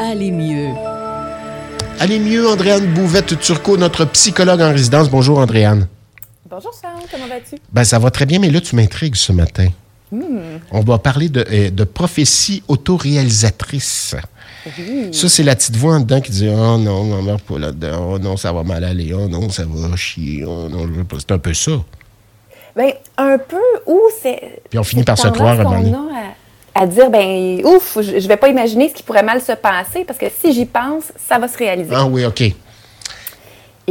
Allez 0.00 0.30
mieux. 0.30 0.70
Allez 2.00 2.18
mieux, 2.18 2.48
Andréane 2.48 2.86
Bouvette-Turcot, 2.94 3.76
notre 3.76 4.04
psychologue 4.06 4.60
en 4.60 4.70
résidence. 4.70 5.08
Bonjour, 5.08 5.38
Andréane. 5.38 5.86
Bonjour, 6.50 6.72
Charles. 6.80 7.02
Comment 7.10 7.28
vas-tu? 7.28 7.56
Ben, 7.72 7.84
ça 7.84 7.98
va 7.98 8.10
très 8.10 8.26
bien, 8.26 8.38
mais 8.38 8.50
là, 8.50 8.60
tu 8.60 8.74
m'intrigues 8.76 9.14
ce 9.14 9.32
matin. 9.32 9.68
Hmm. 10.10 10.58
On 10.70 10.80
va 10.80 10.98
parler 10.98 11.28
de, 11.28 11.44
euh, 11.50 11.70
de 11.70 11.84
prophétie 11.84 12.62
autoréalisatrice. 12.68 14.16
Ça, 15.12 15.28
c'est 15.28 15.42
la 15.42 15.54
petite 15.54 15.76
voix 15.76 15.94
en 15.96 16.00
dedans 16.00 16.20
qui 16.20 16.32
dit 16.32 16.48
Oh 16.48 16.78
non, 16.78 17.02
on 17.02 17.22
meurt 17.22 17.42
pas 17.42 17.58
là-dedans. 17.58 18.12
Oh 18.12 18.18
non, 18.18 18.36
ça 18.36 18.52
va 18.52 18.62
mal 18.62 18.82
aller. 18.82 19.12
Oh 19.12 19.28
non, 19.28 19.48
ça 19.50 19.64
va 19.66 19.94
chier. 19.96 20.44
Oh 20.44 20.68
non, 20.68 20.86
je 20.86 20.92
veux 20.92 21.04
pas. 21.04 21.16
C'est 21.18 21.32
un 21.32 21.38
peu 21.38 21.54
ça. 21.54 21.72
Ben, 22.74 22.92
un 23.18 23.38
peu, 23.38 23.56
ou 23.86 24.00
c'est. 24.22 24.62
Puis 24.70 24.78
on 24.78 24.84
finit 24.84 25.04
par 25.04 25.18
se 25.18 25.28
croire 25.28 25.58
à 25.58 25.60
un 25.60 25.64
moment 25.64 25.78
donné. 25.78 25.92
qu'on 25.92 26.14
a 26.14 26.33
à, 26.74 26.86
dire, 26.86 27.10
ben, 27.10 27.60
ouf, 27.64 27.98
je, 28.00 28.18
je 28.18 28.28
vais 28.28 28.36
pas 28.36 28.48
imaginer 28.48 28.88
ce 28.88 28.94
qui 28.94 29.02
pourrait 29.02 29.22
mal 29.22 29.40
se 29.40 29.52
passer 29.52 30.04
parce 30.04 30.18
que 30.18 30.26
si 30.40 30.52
j'y 30.52 30.66
pense, 30.66 31.04
ça 31.28 31.38
va 31.38 31.46
se 31.48 31.56
réaliser. 31.56 31.94
Ah 31.94 32.06
oui, 32.06 32.24
OK. 32.24 32.42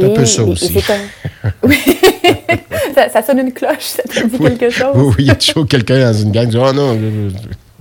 un 0.02 0.08
peu 0.10 0.24
ça 0.26 0.42
aussi. 0.42 0.72
comme- 0.82 1.50
Oui. 1.62 1.78
ça, 2.94 3.08
ça 3.08 3.22
sonne 3.22 3.38
une 3.40 3.52
cloche, 3.52 3.80
ça 3.80 4.02
te 4.02 4.26
dit 4.26 4.38
quelque 4.38 4.70
chose? 4.70 4.92
Oui, 4.94 5.14
il 5.20 5.26
y 5.26 5.30
a 5.30 5.34
toujours 5.34 5.66
quelqu'un 5.66 5.98
dans 6.00 6.12
une 6.18 6.30
gang 6.32 6.44
qui 6.44 6.50
dit 6.50 6.58
Oh 6.58 6.72
non, 6.72 6.94
je- 6.94 7.30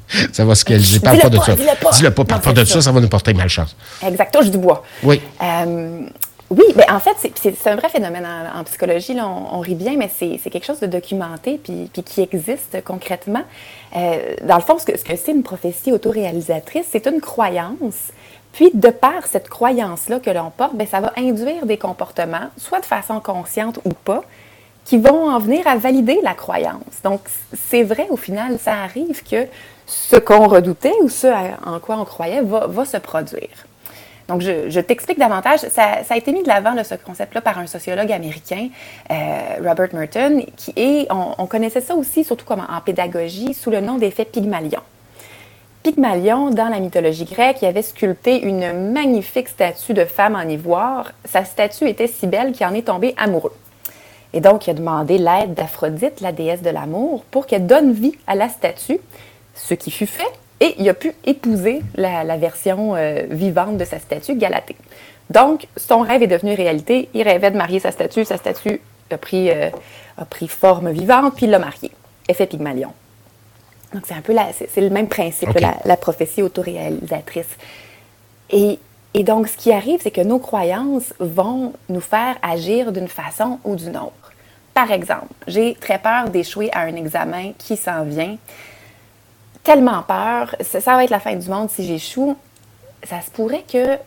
je- 0.08 0.28
ça 0.32 0.46
va 0.46 0.54
se 0.56 0.64
réaliser. 0.66 1.00
Parle 1.00 1.20
pas 1.20 1.30
de 1.30 1.38
ça. 1.40 1.56
dis-le 1.56 1.76
pas. 1.84 1.92
Dis-le 1.92 2.12
pas, 2.12 2.24
parle 2.24 2.42
pas 2.42 2.54
de 2.54 2.64
ça, 2.66 2.74
ça. 2.76 2.82
ça 2.82 2.92
va 2.92 3.00
nous 3.02 3.08
porter 3.10 3.34
malchance. 3.34 3.76
Exact, 4.06 4.34
touche 4.34 4.50
du 4.52 4.58
bois. 4.58 4.84
Oui. 5.04 5.20
Euh, 5.42 6.02
oui, 6.50 6.66
ben 6.76 6.86
en 6.90 7.00
fait, 7.00 7.16
c'est- 7.18 7.68
un 7.68 7.76
vrai 7.76 7.90
phénomène 7.90 8.28
en, 8.56 8.64
psychologie. 8.64 9.18
on, 9.20 9.60
rit 9.60 9.76
bien, 9.76 9.96
mais 9.98 10.10
c'est 10.16 10.38
quelque 10.50 10.66
chose 10.66 10.80
de 10.80 10.88
documenté 10.88 11.58
puis, 11.58 11.90
qui 12.04 12.22
existe 12.22 12.84
concrètement. 12.84 13.44
Euh, 13.96 14.36
dans 14.44 14.56
le 14.58 14.62
fond, 14.62 14.78
ce 14.78 14.86
que 14.86 14.98
ce 14.98 15.04
c'est 15.16 15.32
une 15.32 15.44
prophétie 15.44 15.92
autoréalisatrice, 15.92 16.86
c'est 16.92 17.08
une 17.08 17.22
croyance. 17.22 18.12
Puis, 18.52 18.70
de 18.74 18.90
par 18.90 19.26
cette 19.26 19.50
croyance-là 19.50 20.20
que 20.20 20.30
l'on 20.30 20.52
porte, 20.52 20.76
ben, 20.76 20.86
ça 20.86 21.02
va 21.02 21.12
induire 21.18 21.66
des 21.66 21.78
comportements, 21.78 22.50
soit 22.58 22.82
de 22.82 22.86
façon 22.86 23.20
consciente 23.20 23.80
ou 23.84 23.94
pas, 23.94 24.24
qui 24.86 24.98
vont 24.98 25.30
en 25.30 25.40
venir 25.40 25.66
à 25.66 25.76
valider 25.78 26.20
la 26.22 26.36
croyance. 26.36 27.02
Donc, 27.04 27.22
c'est 27.70 27.84
vrai, 27.84 28.06
au 28.10 28.18
final, 28.18 28.60
ça 28.60 28.74
arrive 28.84 29.24
que 29.24 29.48
ce 29.88 30.18
qu'on 30.18 30.48
redoutait 30.48 30.94
ou 31.02 31.10
ce 31.10 31.28
en 31.66 31.80
quoi 31.80 31.98
on 31.98 32.06
croyait 32.06 32.42
va 32.42 32.86
se 32.86 32.98
produire. 32.98 33.66
Donc, 34.28 34.42
je, 34.42 34.80
t'explique 34.80 35.20
davantage. 35.20 35.60
Ça, 35.70 36.02
a 36.10 36.18
été 36.18 36.32
mis 36.32 36.44
de 36.44 36.48
l'avant, 36.48 36.76
ce 36.84 36.96
concept-là, 36.96 37.42
par 37.42 37.60
un 37.60 37.68
sociologue 37.68 38.12
américain, 38.12 38.70
euh, 39.12 39.16
Robert 39.68 39.90
Merton, 39.94 40.46
qui 40.56 40.74
est, 40.76 41.12
on, 41.12 41.36
on 41.38 41.46
connaissait 41.46 41.82
ça 41.82 41.96
aussi, 41.96 42.24
surtout 42.24 42.46
comme 42.46 42.62
en 42.62 42.82
pédagogie, 42.82 43.54
sous 43.54 43.70
le 43.70 43.82
nom 43.82 43.98
d'effet 43.98 44.26
Pygmalion. 44.26 44.82
Pygmalion, 45.84 46.52
dans 46.52 46.70
la 46.70 46.80
mythologie 46.80 47.26
grecque, 47.26 47.58
il 47.62 47.66
avait 47.66 47.82
sculpté 47.82 48.42
une 48.42 48.94
magnifique 48.94 49.50
statue 49.50 49.94
de 49.94 50.06
femme 50.06 50.36
en 50.36 50.48
ivoire. 50.48 51.12
Sa 51.26 51.44
statue 51.44 51.90
était 51.90 52.08
si 52.08 52.26
belle 52.26 52.54
qu'il 52.54 52.66
en 52.66 52.74
est 52.74 52.88
tombé 52.88 53.14
amoureux. 53.18 53.54
Et 54.32 54.40
donc, 54.40 54.66
il 54.66 54.70
a 54.70 54.74
demandé 54.74 55.18
l'aide 55.18 55.54
d'Aphrodite, 55.54 56.22
la 56.22 56.32
déesse 56.32 56.62
de 56.62 56.70
l'amour, 56.70 57.26
pour 57.30 57.46
qu'elle 57.46 57.68
donne 57.68 57.92
vie 57.92 58.16
à 58.28 58.36
la 58.36 58.48
statue, 58.48 59.00
ce 59.56 59.74
qui 59.74 59.92
fut 59.92 60.08
fait, 60.08 60.24
et 60.64 60.76
il 60.80 60.88
a 60.90 60.94
pu 60.94 61.12
épouser 61.26 61.82
la, 61.96 62.24
la 62.24 62.38
version 62.38 62.96
euh, 62.96 63.24
vivante 63.30 63.78
de 63.78 63.86
sa 63.86 64.00
statue, 64.00 64.36
Galatée. 64.36 64.78
Donc, 65.30 65.68
son 65.78 66.00
rêve 66.00 66.24
est 66.24 66.28
devenu 66.28 66.54
réalité. 66.54 67.10
Il 67.14 67.24
rêvait 67.24 67.52
de 67.52 67.58
marier 67.58 67.80
sa 67.80 67.92
statue. 67.92 68.24
Sa 68.26 68.38
statue 68.38 68.80
a 69.12 69.18
pris, 69.18 69.50
euh, 69.52 69.70
a 70.18 70.26
pris 70.26 70.48
forme 70.48 70.90
vivante, 70.92 71.34
puis 71.36 71.46
il 71.46 71.50
l'a 71.52 71.60
mariée. 71.60 71.92
Effet 72.30 72.46
Pygmalion. 72.48 72.94
Donc, 73.94 74.04
c'est 74.08 74.14
un 74.16 74.22
peu 74.22 74.34
la- 74.34 74.52
c'est 74.54 74.82
le 74.82 74.90
même 74.90 75.08
principe, 75.08 75.50
OK. 75.50 75.60
la, 75.60 75.76
la 75.86 75.98
prophétie 75.98 76.42
autoréalisatrice. 76.42 77.46
Et, 78.50 78.80
et 79.14 79.24
donc, 79.24 79.48
ce 79.50 79.58
qui 79.58 79.72
arrive, 79.72 80.00
c'est 80.02 80.12
que 80.12 80.22
nos 80.22 80.40
croyances 80.40 81.14
vont 81.20 81.74
nous 81.90 82.02
faire 82.02 82.36
agir 82.42 82.92
d'une 82.92 83.08
façon 83.10 83.60
ou 83.64 83.76
d'une 83.76 83.98
autre. 83.98 84.32
Par 84.74 84.92
exemple, 84.92 85.28
j'ai 85.48 85.76
très 85.76 86.00
peur 86.00 86.30
d'échouer 86.30 86.70
à 86.74 86.82
un 86.82 86.96
examen 86.96 87.52
qui 87.58 87.78
s'en 87.78 88.04
vient. 88.06 88.38
Tellement 89.64 90.04
peur, 90.04 90.56
ça, 90.62 90.82
ça 90.82 90.96
va 90.96 91.04
être 91.04 91.10
la 91.10 91.20
fin 91.20 91.36
du 91.36 91.48
monde 91.50 91.70
si 91.70 91.86
j'échoue. 91.86 92.38
Ça 93.04 93.22
se 93.22 93.32
pourrait 93.32 93.64
que, 93.72 93.98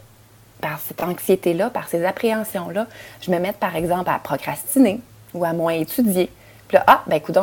par 0.60 0.78
cette 0.80 1.02
anxiété-là, 1.02 1.70
par 1.70 1.88
ces 1.88 2.04
appréhensions-là, 2.04 2.86
je 3.22 3.30
me 3.30 3.38
mette, 3.38 3.56
par 3.56 3.74
exemple, 3.74 4.10
à 4.10 4.18
procrastiner 4.18 5.00
ou 5.32 5.44
à 5.44 5.52
moins 5.52 5.72
étudier. 5.72 6.30
Puis 6.68 6.76
là, 6.76 6.84
ah, 6.86 7.02
ben 7.06 7.16
écoute, 7.16 7.38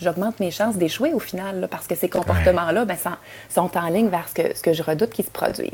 j'augmente 0.00 0.40
mes 0.40 0.50
chances 0.50 0.76
d'échouer 0.76 1.12
au 1.12 1.18
final, 1.18 1.60
là, 1.60 1.68
parce 1.68 1.86
que 1.86 1.94
ces 1.94 2.08
comportements-là 2.08 2.84
ben, 2.84 2.96
sont, 2.96 3.10
sont 3.50 3.76
en 3.76 3.88
ligne 3.88 4.08
vers 4.08 4.28
ce 4.28 4.34
que, 4.34 4.56
ce 4.56 4.62
que 4.62 4.72
je 4.72 4.82
redoute 4.82 5.10
qu'ils 5.10 5.24
se 5.24 5.30
produisent. 5.30 5.70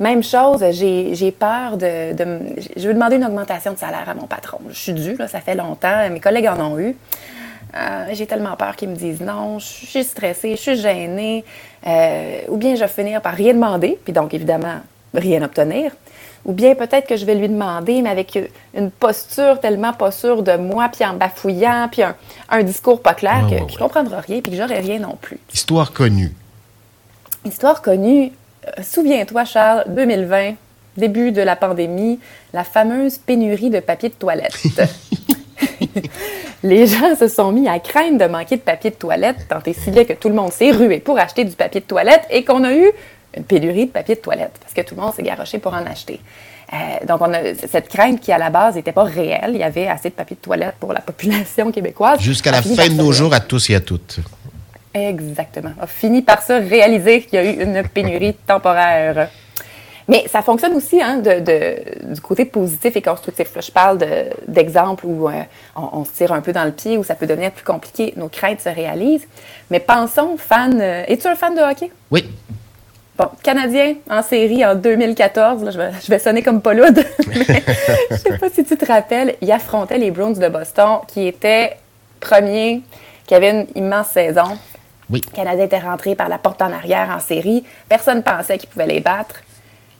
Même 0.00 0.22
chose, 0.22 0.64
j'ai 0.70 1.32
peur 1.32 1.76
de, 1.76 2.14
Je 2.76 2.86
veux 2.86 2.94
demander 2.94 3.16
une 3.16 3.24
augmentation 3.24 3.72
de 3.72 3.78
salaire 3.78 4.08
à 4.08 4.14
mon 4.14 4.26
patron. 4.26 4.60
Je 4.70 4.78
suis 4.78 4.92
due, 4.92 5.16
là, 5.16 5.26
ça 5.26 5.40
fait 5.40 5.56
longtemps. 5.56 6.08
Mes 6.10 6.20
collègues 6.20 6.46
en 6.46 6.60
ont 6.60 6.78
eu. 6.78 6.96
Euh, 7.78 8.06
j'ai 8.12 8.26
tellement 8.26 8.56
peur 8.56 8.74
qu'ils 8.76 8.88
me 8.88 8.96
disent 8.96 9.20
non, 9.20 9.58
je 9.58 9.64
suis 9.66 10.04
stressée, 10.04 10.52
je 10.52 10.60
suis 10.60 10.76
gênée. 10.76 11.44
Euh, 11.86 12.40
ou 12.48 12.56
bien 12.56 12.74
je 12.74 12.80
vais 12.80 12.88
finir 12.88 13.20
par 13.22 13.34
rien 13.34 13.54
demander, 13.54 13.98
puis 14.02 14.12
donc 14.12 14.34
évidemment 14.34 14.80
rien 15.14 15.42
obtenir. 15.42 15.92
Ou 16.44 16.52
bien 16.52 16.74
peut-être 16.74 17.06
que 17.06 17.16
je 17.16 17.24
vais 17.26 17.34
lui 17.34 17.48
demander, 17.48 18.00
mais 18.02 18.10
avec 18.10 18.38
une 18.74 18.90
posture 18.90 19.60
tellement 19.60 19.92
pas 19.92 20.10
sûre 20.10 20.42
de 20.42 20.56
moi, 20.56 20.88
puis 20.92 21.04
en 21.04 21.14
bafouillant, 21.14 21.88
puis 21.90 22.02
un, 22.02 22.14
un 22.48 22.62
discours 22.62 23.02
pas 23.02 23.14
clair, 23.14 23.44
Ouais, 23.44 23.50
que, 23.56 23.60
ouais, 23.62 23.66
qu'il 23.66 23.76
ouais. 23.78 23.82
ne 23.84 23.88
comprendra 23.88 24.20
rien, 24.20 24.40
puis 24.40 24.52
que 24.52 24.56
j'aurai 24.58 24.78
rien 24.80 24.98
non 24.98 25.16
plus. 25.20 25.38
Histoire 25.52 25.92
connue. 25.92 26.32
Histoire 27.44 27.82
connue, 27.82 28.32
euh, 28.66 28.82
souviens-toi, 28.82 29.44
Charles, 29.44 29.84
2020, 29.88 30.54
début 30.96 31.32
de 31.32 31.42
la 31.42 31.54
pandémie, 31.54 32.18
la 32.52 32.64
fameuse 32.64 33.18
pénurie 33.18 33.70
de 33.70 33.80
papier 33.80 34.08
de 34.08 34.14
toilette. 34.14 34.56
Les 36.62 36.86
gens 36.86 37.14
se 37.16 37.28
sont 37.28 37.52
mis 37.52 37.68
à 37.68 37.78
craindre 37.78 38.18
de 38.18 38.26
manquer 38.26 38.56
de 38.56 38.62
papier 38.62 38.90
de 38.90 38.96
toilette, 38.96 39.46
tant 39.48 39.60
et 39.64 39.72
si 39.72 39.90
bien 39.90 40.04
que 40.04 40.14
tout 40.14 40.28
le 40.28 40.34
monde 40.34 40.52
s'est 40.52 40.72
rué 40.72 40.98
pour 40.98 41.18
acheter 41.18 41.44
du 41.44 41.54
papier 41.54 41.80
de 41.80 41.86
toilette 41.86 42.22
et 42.30 42.44
qu'on 42.44 42.64
a 42.64 42.72
eu 42.72 42.90
une 43.36 43.44
pénurie 43.44 43.86
de 43.86 43.92
papier 43.92 44.16
de 44.16 44.20
toilette 44.20 44.58
parce 44.60 44.74
que 44.74 44.80
tout 44.80 44.96
le 44.96 45.00
monde 45.02 45.14
s'est 45.14 45.22
garoché 45.22 45.58
pour 45.58 45.72
en 45.72 45.86
acheter. 45.86 46.20
Euh, 46.72 47.06
donc, 47.06 47.20
on 47.20 47.32
a 47.32 47.54
cette 47.54 47.88
crainte 47.88 48.20
qui, 48.20 48.32
à 48.32 48.38
la 48.38 48.50
base, 48.50 48.74
n'était 48.74 48.92
pas 48.92 49.04
réelle. 49.04 49.52
Il 49.54 49.58
y 49.58 49.62
avait 49.62 49.86
assez 49.86 50.10
de 50.10 50.14
papier 50.14 50.36
de 50.36 50.40
toilette 50.40 50.74
pour 50.78 50.92
la 50.92 51.00
population 51.00 51.70
québécoise. 51.72 52.20
Jusqu'à 52.20 52.50
A 52.50 52.54
la 52.54 52.62
fin 52.62 52.88
de 52.88 52.94
nos 52.94 53.12
jours, 53.12 53.32
à 53.32 53.40
tous 53.40 53.70
et 53.70 53.74
à 53.74 53.80
toutes. 53.80 54.18
Exactement. 54.92 55.72
A 55.80 55.86
fini 55.86 56.22
par 56.22 56.42
se 56.42 56.52
réaliser 56.52 57.22
qu'il 57.22 57.34
y 57.34 57.38
a 57.38 57.44
eu 57.44 57.62
une 57.62 57.82
pénurie 57.88 58.34
temporaire. 58.34 59.30
Mais 60.08 60.24
ça 60.26 60.40
fonctionne 60.42 60.72
aussi 60.74 61.02
hein, 61.02 61.18
de- 61.18 61.40
de- 61.40 62.14
du 62.14 62.20
côté 62.20 62.44
positif 62.46 62.96
et 62.96 63.02
constructif. 63.02 63.54
Là, 63.54 63.60
je 63.60 63.70
parle 63.70 63.98
de- 63.98 64.24
d'exemples 64.46 65.04
où 65.06 65.28
euh, 65.28 65.32
on, 65.76 66.00
on 66.00 66.04
se 66.04 66.12
tire 66.12 66.32
un 66.32 66.40
peu 66.40 66.52
dans 66.52 66.64
le 66.64 66.72
pied, 66.72 66.96
où 66.96 67.04
ça 67.04 67.14
peut 67.14 67.26
devenir 67.26 67.50
plus 67.52 67.64
compliqué, 67.64 68.14
nos 68.16 68.28
craintes 68.28 68.60
se 68.62 68.70
réalisent. 68.70 69.26
Mais 69.70 69.80
pensons, 69.80 70.36
fan, 70.38 70.80
euh, 70.80 71.04
es-tu 71.08 71.26
un 71.28 71.34
fan 71.36 71.54
de 71.54 71.60
hockey? 71.60 71.90
Oui. 72.10 72.26
Bon, 73.18 73.28
Canadien 73.42 73.96
en 74.08 74.22
série 74.22 74.64
en 74.64 74.74
2014, 74.76 75.64
là, 75.64 75.70
je, 75.72 75.78
vais, 75.78 75.90
je 76.02 76.08
vais 76.08 76.18
sonner 76.20 76.40
comme 76.42 76.62
Pauloude, 76.62 77.04
mais 77.26 77.44
je 78.12 78.16
sais 78.16 78.38
pas 78.38 78.48
si 78.48 78.64
tu 78.64 78.76
te 78.76 78.86
rappelles, 78.86 79.34
il 79.42 79.50
affrontait 79.50 79.98
les 79.98 80.10
Bruins 80.12 80.30
de 80.30 80.48
Boston 80.48 81.00
qui 81.08 81.26
étaient 81.26 81.76
premiers, 82.20 82.80
qui 83.26 83.34
avaient 83.34 83.50
une 83.50 83.66
immense 83.74 84.08
saison. 84.08 84.56
Oui. 85.10 85.20
Le 85.26 85.34
Canadien 85.36 85.64
était 85.64 85.78
rentré 85.80 86.14
par 86.14 86.28
la 86.28 86.38
porte 86.38 86.62
en 86.62 86.72
arrière 86.72 87.10
en 87.14 87.18
série. 87.18 87.64
Personne 87.88 88.18
ne 88.18 88.22
pensait 88.22 88.56
qu'ils 88.56 88.68
pouvaient 88.68 88.86
les 88.86 89.00
battre. 89.00 89.34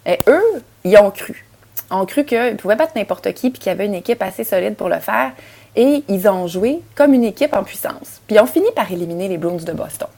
Et 0.09 0.19
eux, 0.27 0.63
ils 0.85 0.97
ont 0.97 1.11
cru. 1.11 1.45
Ils 1.91 1.95
ont 1.95 2.07
cru 2.07 2.25
qu'ils 2.25 2.57
pouvaient 2.57 2.77
battre 2.77 2.95
n'importe 2.97 3.33
qui 3.35 3.51
puis 3.51 3.61
qu'il 3.61 3.71
y 3.71 3.73
avait 3.73 3.87
une 3.87 3.95
équipe 3.95 4.23
assez 4.23 4.43
solide 4.43 4.75
pour 4.75 4.89
le 4.89 4.99
faire. 4.99 5.33
Et 5.77 6.03
ils 6.09 6.29
ont 6.29 6.47
joué 6.49 6.81
comme 6.95 7.13
une 7.13 7.25
équipe 7.25 7.55
en 7.55 7.63
puissance. 7.63 8.21
Puis 8.27 8.37
ils 8.37 8.41
ont 8.41 8.47
fini 8.47 8.67
par 8.75 8.91
éliminer 8.91 9.29
les 9.29 9.37
Bruins 9.37 9.63
de 9.63 9.73
Boston. 9.73 10.09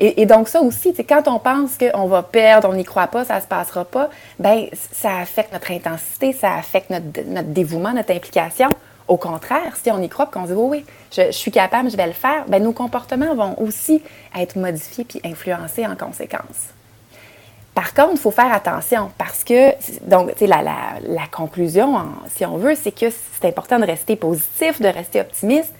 Et, 0.00 0.26
donc 0.26 0.48
ça 0.48 0.60
aussi, 0.60 0.92
quand 1.08 1.28
on 1.28 1.38
pense 1.38 1.78
qu'on 1.78 2.06
va 2.06 2.24
perdre, 2.24 2.68
on 2.68 2.74
n'y 2.74 2.82
croit 2.82 3.06
pas, 3.06 3.24
ça 3.24 3.36
ne 3.36 3.40
se 3.40 3.46
passera 3.46 3.84
pas, 3.84 4.10
ben 4.40 4.66
ça 4.90 5.18
affecte 5.18 5.52
notre 5.52 5.70
intensité, 5.70 6.32
ça 6.32 6.54
affecte 6.54 6.90
notre, 6.90 7.46
dévouement, 7.48 7.92
notre 7.92 8.10
implication. 8.12 8.68
Au 9.06 9.16
contraire, 9.16 9.76
si 9.80 9.92
on 9.92 10.02
y 10.02 10.08
croit, 10.08 10.26
qu'on 10.26 10.46
se 10.46 10.48
dit 10.48 10.54
oui, 10.56 10.78
oui, 10.78 10.84
je, 11.12 11.26
je 11.26 11.36
suis 11.36 11.52
capable, 11.52 11.90
je 11.90 11.96
vais 11.96 12.08
le 12.08 12.12
faire, 12.12 12.44
ben 12.48 12.60
nos 12.60 12.72
comportements 12.72 13.36
vont 13.36 13.54
aussi 13.60 14.02
être 14.36 14.56
modifiés 14.56 15.04
puis 15.04 15.20
influencés 15.24 15.86
en 15.86 15.94
conséquence. 15.94 16.74
Par 17.74 17.92
contre, 17.92 18.12
il 18.12 18.18
faut 18.18 18.30
faire 18.30 18.52
attention 18.52 19.10
parce 19.18 19.42
que, 19.42 19.72
donc, 20.08 20.32
tu 20.32 20.38
sais, 20.40 20.46
la, 20.46 20.62
la, 20.62 20.76
la 21.02 21.26
conclusion, 21.26 21.96
si 22.34 22.46
on 22.46 22.56
veut, 22.56 22.76
c'est 22.80 22.92
que 22.92 23.06
c'est 23.10 23.48
important 23.48 23.80
de 23.80 23.84
rester 23.84 24.14
positif, 24.14 24.80
de 24.80 24.86
rester 24.86 25.20
optimiste, 25.20 25.74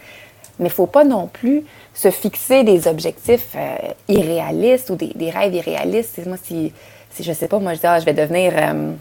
mais 0.58 0.66
il 0.66 0.70
ne 0.70 0.74
faut 0.74 0.86
pas 0.86 1.04
non 1.04 1.28
plus 1.28 1.64
se 1.94 2.10
fixer 2.10 2.64
des 2.64 2.88
objectifs 2.88 3.54
euh, 3.56 3.76
irréalistes 4.08 4.90
ou 4.90 4.96
des, 4.96 5.30
rêves 5.30 5.54
irréalistes. 5.54 6.20
Moi, 6.26 6.36
si, 6.42 6.72
si 7.10 7.22
je 7.22 7.32
sais 7.32 7.48
pas, 7.48 7.58
moi, 7.58 7.74
je 7.74 7.80
dis, 7.80 7.86
ah, 7.86 8.00
je 8.00 8.04
vais 8.04 8.14
devenir 8.14 8.52
euh, 8.56 8.92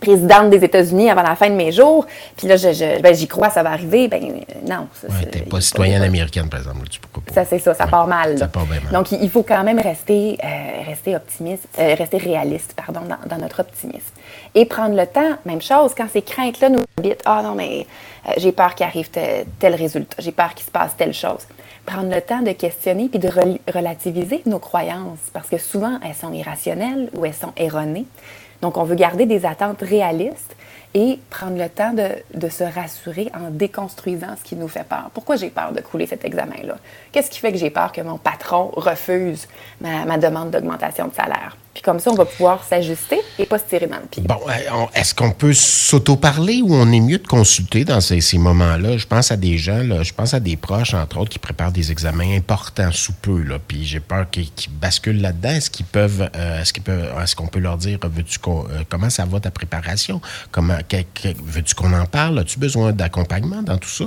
présidente 0.00 0.50
des 0.50 0.64
États-Unis 0.64 1.10
avant 1.10 1.22
la 1.22 1.36
fin 1.36 1.48
de 1.48 1.54
mes 1.54 1.72
jours, 1.72 2.06
puis 2.36 2.46
là, 2.46 2.56
je, 2.56 3.00
ben, 3.00 3.14
j'y 3.14 3.26
crois, 3.26 3.50
ça 3.50 3.62
va 3.62 3.70
arriver. 3.72 4.08
Ben 4.08 4.22
non. 4.66 4.88
Ça, 4.94 5.08
ouais, 5.08 5.26
t'es 5.26 5.40
pas 5.40 5.60
citoyenne 5.60 6.02
américaine, 6.02 6.48
par 6.48 6.60
exemple. 6.60 6.88
Tu 6.88 7.00
peux 7.00 7.20
pas. 7.20 7.32
Ça, 7.32 7.44
c'est 7.44 7.58
ça, 7.58 7.74
ça 7.74 7.86
part 7.86 8.06
mal. 8.06 8.38
Ça 8.38 8.48
part 8.48 8.66
bien 8.66 8.80
mal. 8.80 8.92
Donc, 8.92 9.12
il 9.12 9.30
faut 9.30 9.42
quand 9.42 9.64
même 9.64 9.78
rester, 9.78 10.38
euh, 10.42 10.82
rester 10.86 11.16
optimiste, 11.16 11.68
euh, 11.78 11.94
rester 11.94 12.18
réaliste, 12.18 12.74
pardon, 12.74 13.00
dans, 13.08 13.28
dans, 13.28 13.40
notre 13.42 13.60
optimisme. 13.60 14.12
Et 14.54 14.64
prendre 14.64 14.96
le 14.96 15.06
temps, 15.06 15.36
même 15.44 15.62
chose, 15.62 15.92
quand 15.96 16.08
ces 16.12 16.22
craintes-là 16.22 16.68
nous 16.68 16.80
habitent, 16.98 17.22
ah 17.24 17.42
non, 17.42 17.54
mais 17.54 17.86
euh, 18.28 18.32
j'ai 18.38 18.52
peur 18.52 18.74
qu'il 18.74 18.86
arrive 18.86 19.10
tel, 19.10 19.46
tel 19.58 19.74
résultat, 19.74 20.16
j'ai 20.18 20.32
peur 20.32 20.54
qu'il 20.54 20.66
se 20.66 20.70
passe 20.70 20.96
telle 20.96 21.14
chose. 21.14 21.46
Prendre 21.84 22.12
le 22.12 22.20
temps 22.20 22.42
de 22.42 22.50
questionner 22.52 23.08
puis 23.08 23.20
de 23.20 23.30
relativiser 23.72 24.42
nos 24.46 24.58
croyances, 24.58 25.20
parce 25.32 25.48
que 25.48 25.58
souvent, 25.58 26.00
elles 26.04 26.14
sont 26.14 26.32
irrationnelles 26.32 27.10
ou 27.14 27.24
elles 27.24 27.34
sont 27.34 27.52
erronées. 27.56 28.06
Donc, 28.62 28.76
on 28.76 28.84
veut 28.84 28.94
garder 28.94 29.26
des 29.26 29.44
attentes 29.46 29.82
réalistes 29.82 30.56
et 30.94 31.18
prendre 31.30 31.58
le 31.58 31.68
temps 31.68 31.92
de, 31.92 32.48
se 32.48 32.64
rassurer 32.64 33.30
en 33.34 33.50
déconstruisant 33.50 34.34
ce 34.38 34.42
qui 34.42 34.56
nous 34.56 34.68
fait 34.68 34.84
peur. 34.88 35.10
Pourquoi 35.12 35.36
j'ai 35.36 35.50
peur 35.50 35.72
de 35.72 35.80
couler 35.80 36.06
cet 36.06 36.24
examen-là? 36.24 36.76
Qu'est-ce 37.12 37.30
qui 37.30 37.38
fait 37.38 37.52
que 37.52 37.58
j'ai 37.58 37.70
peur 37.70 37.92
que 37.92 38.00
mon 38.00 38.16
patron 38.16 38.70
refuse 38.74 39.46
ma 39.80 40.16
demande 40.16 40.50
d'augmentation 40.50 41.08
de 41.08 41.14
salaire? 41.14 41.56
Puis 41.76 41.82
comme 41.82 42.00
ça, 42.00 42.10
on 42.10 42.14
va 42.14 42.24
pouvoir 42.24 42.64
s'ajuster 42.64 43.18
et 43.38 43.44
pas 43.44 43.58
se 43.58 43.64
tirer 43.64 43.86
dans 43.86 43.98
le 43.98 44.06
pied. 44.06 44.22
Bon, 44.22 44.40
euh, 44.48 44.86
est-ce 44.94 45.14
qu'on 45.14 45.30
peut 45.30 45.52
s'auto-parler 45.52 46.62
ou 46.62 46.72
on 46.72 46.90
est 46.90 47.00
mieux 47.00 47.18
de 47.18 47.26
consulter 47.26 47.84
dans 47.84 48.00
ces, 48.00 48.38
moments-là? 48.38 48.96
Je 48.96 49.06
pense 49.06 49.30
à 49.30 49.36
des 49.36 49.58
gens, 49.58 49.82
je 50.02 50.14
pense 50.14 50.32
à 50.32 50.40
des 50.40 50.56
proches, 50.56 50.94
entre 50.94 51.18
autres, 51.18 51.28
qui 51.28 51.38
préparent 51.38 51.72
des 51.72 51.92
examens 51.92 52.34
importants 52.34 52.90
sous 52.92 53.12
peu, 53.12 53.44
puis 53.68 53.84
j'ai 53.84 54.00
peur 54.00 54.24
qu'ils 54.30 54.48
basculent 54.70 55.20
là-dedans. 55.20 55.50
Est-ce 55.50 55.68
qu'ils 55.68 55.84
peuvent, 55.84 56.30
euh, 56.34 56.62
est-ce 56.62 56.72
qu'ils 56.72 56.82
peuvent, 56.82 57.12
est-ce 57.22 57.36
qu'on 57.36 57.46
peut 57.46 57.60
leur 57.60 57.76
dire, 57.76 57.98
veux-tu 58.04 58.38
euh, 58.46 58.82
comment 58.88 59.10
ça 59.10 59.26
va 59.26 59.38
ta 59.38 59.50
préparation? 59.50 60.22
Comment, 60.52 60.78
veux-tu 61.44 61.74
qu'on 61.74 61.92
en 61.92 62.06
parle? 62.06 62.38
As-tu 62.38 62.58
besoin 62.58 62.92
d'accompagnement 62.92 63.60
dans 63.60 63.76
tout 63.76 63.90
ça? 63.90 64.06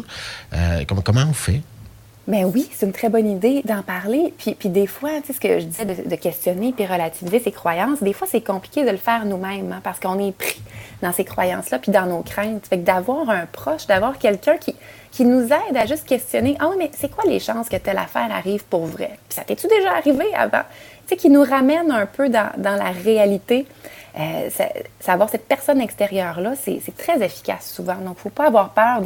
comment 0.88 1.26
on 1.30 1.34
fait? 1.34 1.62
Ben 2.30 2.46
oui, 2.46 2.70
c'est 2.72 2.86
une 2.86 2.92
très 2.92 3.10
bonne 3.10 3.28
idée 3.28 3.64
d'en 3.66 3.82
parler. 3.82 4.32
Puis, 4.38 4.54
puis 4.54 4.70
des 4.70 4.86
fois, 4.86 5.10
tu 5.20 5.28
sais, 5.28 5.34
ce 5.34 5.40
que 5.40 5.60
je 5.60 5.66
disais 5.66 5.86
de, 5.86 6.16
questionner 6.16 6.72
puis 6.74 6.86
relativiser 6.86 7.40
ses 7.40 7.52
croyances, 7.52 8.04
des 8.04 8.14
fois, 8.14 8.28
c'est 8.30 8.42
compliqué 8.42 8.86
de 8.86 8.92
le 8.92 8.98
faire 8.98 9.26
nous-mêmes 9.26 9.72
hein, 9.72 9.82
parce 9.84 10.00
qu'on 10.00 10.20
est 10.20 10.32
pris 10.32 10.62
dans 11.02 11.12
ces 11.12 11.26
croyances-là 11.26 11.80
puis 11.80 11.92
dans 11.92 12.06
nos 12.06 12.22
craintes. 12.22 12.68
Fait 12.68 12.78
que 12.78 12.84
d'avoir 12.84 13.32
un 13.32 13.48
proche, 13.48 13.88
d'avoir 13.88 14.20
quelqu'un 14.20 14.58
qui, 14.58 14.76
qui 15.10 15.26
nous 15.26 15.46
aide 15.46 15.76
à 15.76 15.88
juste 15.88 16.06
questionner 16.08 16.56
Ah 16.60 16.68
oui, 16.70 16.76
mais 16.78 16.92
c'est 16.96 17.10
quoi 17.10 17.24
les 17.26 17.40
chances 17.40 17.68
que 17.68 17.78
telle 17.78 17.98
affaire 17.98 18.30
arrive 18.32 18.64
pour 18.66 18.86
vrai? 18.86 19.18
Puis 19.28 19.36
ça 19.36 19.42
t'es-tu 19.44 19.66
déjà 19.68 19.94
arrivé 19.94 20.32
avant? 20.36 20.62
Tu 21.08 21.10
sais, 21.10 21.16
qui 21.16 21.32
nous 21.32 21.44
ramène 21.44 21.90
un 21.90 22.06
peu 22.06 22.30
dans, 22.30 22.52
dans 22.60 22.76
la 22.76 22.92
réalité. 22.92 23.66
Euh, 24.18 24.50
avoir 25.08 25.30
cette 25.30 25.48
personne 25.48 25.82
extérieure-là, 25.82 26.54
c'est 26.56 26.98
très 26.98 27.22
efficace 27.24 27.72
souvent. 27.72 27.96
Donc, 27.96 28.04
il 28.06 28.10
ne 28.10 28.16
faut 28.16 28.30
pas 28.30 28.48
avoir 28.48 28.70
peur 28.70 29.02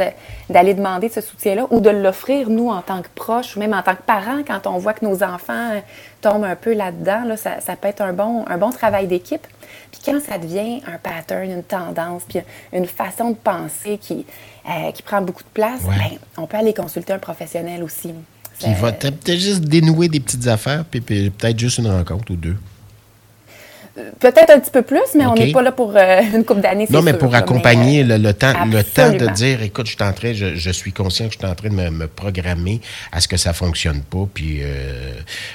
d'aller 0.50 0.74
demander 0.74 1.10
ce 1.10 1.22
soutien-là 1.22 1.68
ou 1.72 1.80
de 1.80 1.90
l'offrir, 1.90 2.50
nous, 2.50 2.70
en 2.70 2.82
tant 2.82 3.02
que 3.02 3.10
proches 3.14 3.56
ou 3.56 3.60
même 3.60 3.74
en 3.74 3.82
tant 3.82 3.96
que 3.96 4.02
parents, 4.02 4.44
quand 4.46 4.68
on 4.68 4.78
voit 4.78 4.94
que 4.94 5.06
nos 5.06 5.24
enfants 5.24 5.82
tombent 6.22 6.46
un 6.46 6.56
peu 6.56 6.74
là-dedans. 6.74 7.26
Là, 7.26 7.38
ça, 7.38 7.60
ça, 7.62 7.76
peut 7.76 7.88
être 7.88 8.02
un 8.02 8.14
bon, 8.14 8.46
un 8.48 8.58
bon 8.58 8.72
travail 8.72 9.08
d'équipe. 9.08 9.46
Puis 9.92 10.02
quand 10.06 10.20
ça 10.20 10.38
devient 10.38 10.82
un 10.88 10.98
pattern, 10.98 11.50
une 11.50 11.64
tendance, 11.64 12.24
puis 12.28 12.40
une 12.72 12.86
façon 12.86 13.32
de 13.32 13.36
penser 13.36 13.98
qui, 13.98 14.26
euh, 14.70 14.92
qui 14.92 15.04
prend 15.04 15.22
beaucoup 15.22 15.44
de 15.44 15.50
place, 15.54 15.82
ben, 15.84 16.18
on 16.38 16.48
peut 16.48 16.58
aller 16.58 16.74
consulter 16.74 17.14
un 17.14 17.20
professionnel 17.20 17.84
aussi. 17.84 18.14
Qui 18.60 18.74
va 18.76 18.92
peut-être 18.92 19.40
juste 19.40 19.62
dénouer 19.62 20.08
des 20.08 20.20
petites 20.20 20.48
affaires, 20.48 20.86
puis 20.86 21.02
peut-être 21.02 21.60
juste 21.60 21.80
une 21.80 21.90
rencontre 21.90 22.32
ou 22.32 22.36
deux. 22.36 22.56
Peut-être 24.20 24.50
un 24.50 24.60
petit 24.60 24.72
peu 24.72 24.82
plus, 24.82 25.14
mais 25.16 25.28
on 25.28 25.36
n'est 25.36 25.52
pas 25.52 25.62
là 25.62 25.72
pour 25.72 25.96
euh, 25.96 26.22
une 26.34 26.44
couple 26.44 26.62
d'années. 26.62 26.88
Non, 26.90 27.04
mais 27.04 27.14
pour 27.14 27.36
accompagner 27.36 28.04
le, 28.04 28.34
temps, 28.34 28.66
le 28.66 28.84
temps 28.84 29.12
de 29.12 29.28
dire, 29.28 29.62
écoute, 29.62 29.86
je, 29.86 29.92
suis 29.92 30.04
en 30.04 30.14
train, 30.14 30.34
je, 30.34 30.72
suis 30.72 30.92
conscient 30.92 31.28
que 31.28 31.34
je 31.34 31.38
suis 31.38 31.48
en 31.48 31.54
train 31.54 31.70
de 31.70 31.90
me, 31.90 32.08
programmer 32.08 32.82
à 33.12 33.22
ce 33.22 33.28
que 33.28 33.38
ça 33.38 33.54
fonctionne 33.54 34.02
pas, 34.02 34.28
puis 34.34 34.60
euh, 34.62 35.14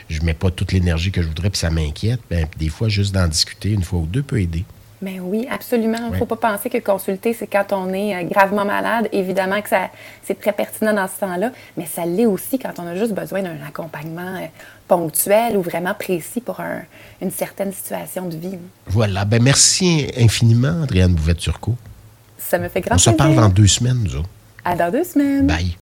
je 0.09 0.23
mets 0.23 0.35
pas 0.35 0.51
toute 0.51 0.73
l'énergie 0.73 1.11
que 1.11 1.21
je 1.21 1.27
voudrais, 1.27 1.51
puis 1.51 1.59
ça 1.59 1.71
m'inquiète. 1.71 2.21
Ben, 2.31 2.47
des 2.59 2.69
fois, 2.69 2.89
juste 2.89 3.13
d'en 3.13 3.27
discuter 3.27 3.71
une 3.71 3.83
fois 3.83 3.99
ou 3.99 4.07
deux 4.07 4.23
peut 4.23 4.41
aider. 4.41 4.65
Mais 5.01 5.21
oui, 5.21 5.47
absolument. 5.51 5.99
Il 6.07 6.13
ne 6.13 6.17
faut 6.17 6.27
pas 6.27 6.37
penser 6.37 6.69
que 6.71 6.79
consulter, 6.79 7.33
c'est 7.33 7.47
quand 7.47 7.73
on 7.73 7.93
est 7.93 8.17
euh, 8.17 8.29
gravement 8.29 8.65
malade. 8.65 9.09
Évidemment 9.13 9.61
que 9.63 9.69
ça, 9.69 9.91
c'est 10.23 10.41
très 10.41 10.53
pertinent 10.53 10.93
dans 10.93 11.07
ce 11.07 11.21
temps-là, 11.21 11.53
mais 11.77 11.87
ça 11.87 12.05
l'est 12.05 12.27
aussi 12.27 12.59
quand 12.59 12.73
on 12.79 12.87
a 12.87 12.97
juste 12.97 13.13
besoin 13.13 13.43
d'un 13.43 13.57
accompagnement 13.67 14.37
euh, 14.37 14.47
ponctuel 14.89 15.57
ou 15.57 15.63
vraiment 15.63 15.95
précis 15.95 16.41
pour 16.41 16.61
une 17.21 17.31
certaine 17.31 17.73
situation 17.73 18.27
de 18.27 18.37
vie. 18.37 18.59
Voilà. 18.87 19.25
Ben 19.25 19.43
merci 19.43 20.11
infiniment, 20.17 20.83
Adrienne 20.83 21.15
Bouvette-Turcot. 21.15 21.77
Ça 22.39 22.59
me 22.59 22.69
fait 22.69 22.81
grand 22.81 22.97
plaisir. 22.97 23.13
On 23.13 23.13
se 23.13 23.17
parle 23.17 23.35
dans 23.35 23.51
deux 23.51 23.67
semaines, 23.67 24.03
nous 24.03 24.23
À 24.65 24.75
dans 24.75 24.91
deux 24.91 25.05
semaines. 25.05 25.47
Bye. 25.47 25.77